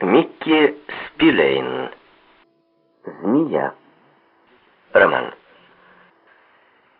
[0.00, 1.90] Микки Спилейн.
[3.04, 3.74] Змея.
[4.94, 5.34] Роман.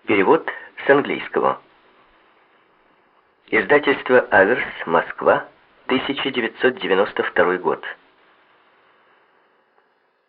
[0.04, 0.46] Перевод
[0.84, 1.62] с английского.
[3.46, 5.48] Издательство «Аверс», Москва,
[5.86, 7.82] 1992 год.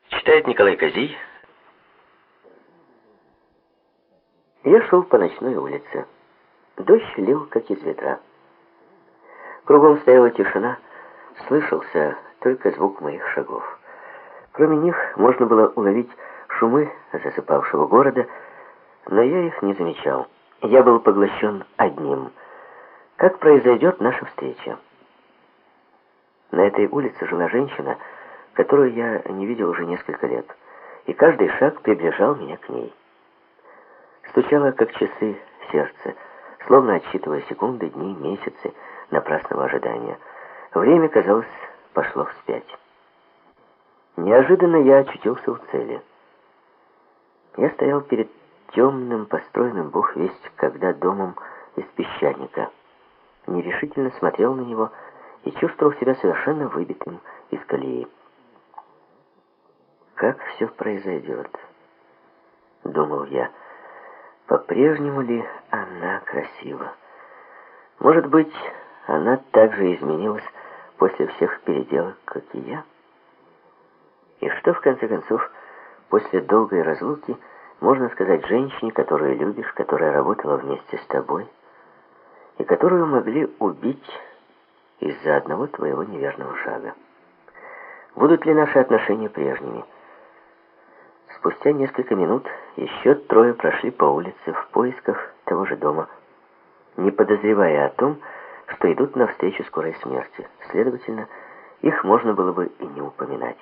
[0.08, 1.18] Читает Николай Козий.
[4.64, 6.06] Я шел по ночной улице.
[6.78, 8.22] Дождь лил, как из ветра.
[9.66, 10.80] Кругом стояла тишина,
[11.48, 13.64] слышался только звук моих шагов.
[14.52, 16.10] Кроме них можно было уловить
[16.48, 18.28] шумы засыпавшего города,
[19.08, 20.28] но я их не замечал.
[20.62, 22.32] Я был поглощен одним.
[23.16, 24.78] Как произойдет наша встреча?
[26.52, 27.98] На этой улице жила женщина,
[28.54, 30.46] которую я не видел уже несколько лет,
[31.06, 32.94] и каждый шаг приближал меня к ней.
[34.30, 35.38] Стучало, как часы,
[35.72, 36.16] сердце,
[36.68, 38.74] словно отсчитывая секунды, дни, месяцы
[39.12, 40.18] напрасного ожидания.
[40.74, 41.48] Время, казалось,
[41.94, 42.68] пошло вспять.
[44.18, 46.02] Неожиданно я очутился у цели.
[47.58, 48.30] Я стоял перед
[48.74, 51.36] темным, построенным бог весть, когда домом
[51.76, 52.70] из песчаника.
[53.48, 54.92] Нерешительно смотрел на него
[55.44, 58.08] и чувствовал себя совершенно выбитым из колеи.
[60.16, 61.50] Как все произойдет?
[62.84, 63.50] Думал я.
[64.46, 66.94] По-прежнему ли она красива?
[68.00, 68.54] Может быть,
[69.08, 70.44] она также изменилась,
[71.02, 72.84] после всех переделок, как и я?
[74.40, 75.50] И что, в конце концов,
[76.10, 77.36] после долгой разлуки
[77.80, 81.48] можно сказать женщине, которую любишь, которая работала вместе с тобой,
[82.60, 84.22] и которую могли убить
[85.00, 86.94] из-за одного твоего неверного шага?
[88.14, 89.84] Будут ли наши отношения прежними?
[91.38, 92.46] Спустя несколько минут
[92.76, 96.10] еще трое прошли по улице в поисках того же дома,
[96.96, 98.41] не подозревая о том, что
[98.94, 100.48] идут навстречу скорой смерти.
[100.70, 101.28] Следовательно,
[101.82, 103.58] их можно было бы и не упоминать.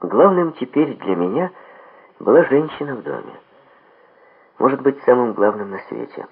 [0.00, 1.50] Главным теперь для меня
[2.18, 3.34] была женщина в доме.
[4.58, 6.26] Может быть, самым главным на свете.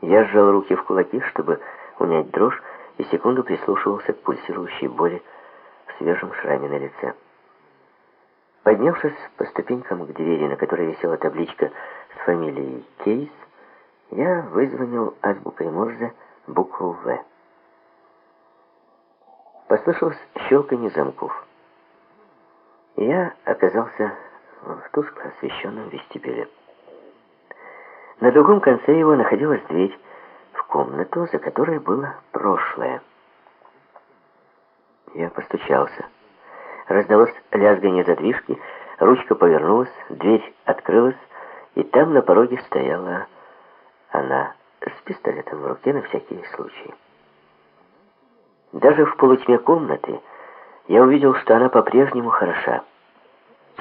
[0.00, 1.60] Я сжал руки в кулаки, чтобы
[1.98, 2.62] унять дрожь,
[2.98, 5.22] и секунду прислушивался к пульсирующей боли
[5.86, 7.14] в свежем шраме на лице.
[8.62, 11.70] Поднявшись по ступенькам к двери, на которой висела табличка
[12.14, 13.30] с фамилией Кейс,
[14.10, 16.12] я вызвонил азбукой Морзе
[16.46, 17.24] букву «В».
[19.68, 20.18] Послышалось
[20.48, 21.44] щелканье замков.
[22.96, 24.14] Я оказался
[24.62, 26.48] в тускло освещенном вестибюле.
[28.20, 29.98] На другом конце его находилась дверь
[30.52, 33.02] в комнату, за которой было прошлое.
[35.14, 36.06] Я постучался.
[36.88, 38.58] Раздалось лязгание задвижки,
[38.98, 41.18] ручка повернулась, дверь открылась,
[41.74, 43.26] и там на пороге стояла
[44.10, 46.94] она с пистолетом в руке на всякий случай.
[48.72, 50.20] Даже в полутьме комнаты
[50.88, 52.84] я увидел, что она по-прежнему хороша.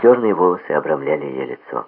[0.02, 1.86] Черные волосы обрамляли ее лицо.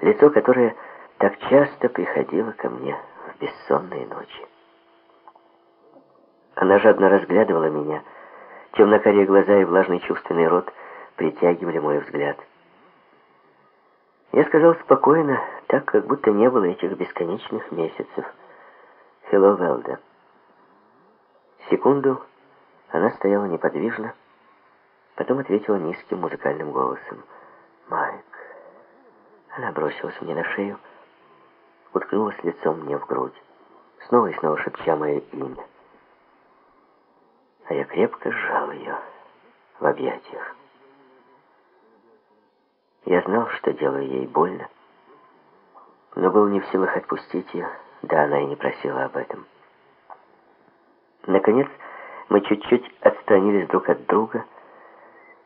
[0.00, 0.74] Лицо, которое
[1.18, 2.96] так часто приходило ко мне
[3.28, 4.46] в бессонные ночи.
[6.54, 8.02] Она жадно разглядывала меня.
[8.72, 10.72] Темно-карие глаза и влажный чувственный рот
[11.16, 12.36] притягивали мой взгляд.
[14.32, 18.24] Я сказал спокойно, так, как будто не было этих бесконечных месяцев.
[19.28, 19.98] Хелло Велда.
[21.68, 22.22] Секунду
[22.90, 24.14] она стояла неподвижно,
[25.16, 27.22] потом ответила низким музыкальным голосом.
[27.88, 28.24] «Майк».
[29.56, 30.78] Она бросилась мне на шею,
[31.92, 33.34] уткнулась лицом мне в грудь,
[34.06, 35.64] снова и снова шепча мое имя.
[37.66, 38.96] А я крепко сжал ее
[39.80, 40.54] в объятиях.
[43.10, 44.68] Я знал, что делаю ей больно,
[46.14, 47.68] но был не в силах отпустить ее,
[48.02, 49.46] да она и не просила об этом.
[51.26, 51.66] Наконец,
[52.28, 54.44] мы чуть-чуть отстранились друг от друга,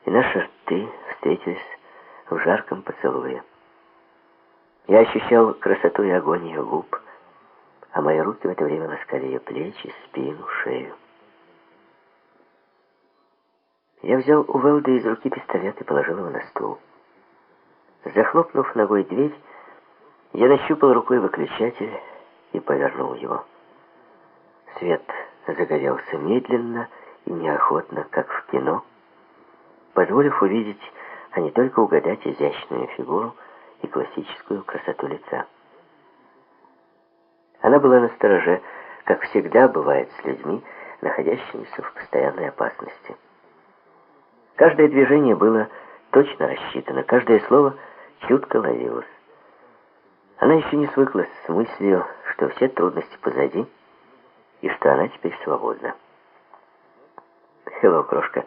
[0.04, 1.78] и наши рты встретились
[2.28, 3.42] в жарком поцелуе.
[4.86, 7.00] Я ощущал красоту и огонь ее губ,
[7.92, 10.94] а мои руки в это время ласкали ее плечи, спину, шею.
[14.02, 16.78] Я взял у Велды из руки пистолет и положил его на стул.
[18.04, 19.34] Захлопнув ногой дверь,
[20.34, 21.92] я нащупал рукой выключатель
[22.52, 23.44] и повернул его.
[24.78, 25.02] Свет
[25.46, 26.88] загорелся медленно
[27.24, 28.84] и неохотно, как в кино,
[29.94, 30.92] позволив увидеть,
[31.30, 33.34] а не только угадать изящную фигуру
[33.80, 35.46] и классическую красоту лица.
[37.62, 38.60] Она была на стороже,
[39.04, 40.62] как всегда бывает с людьми,
[41.00, 43.16] находящимися в постоянной опасности.
[44.56, 45.68] Каждое движение было
[46.10, 47.74] точно рассчитано, каждое слово—
[48.26, 49.06] чутко ловилась.
[50.38, 53.66] Она еще не свыклась с мыслью, что все трудности позади,
[54.60, 55.94] и что она теперь свободна.
[57.80, 58.42] «Хелло, крошка».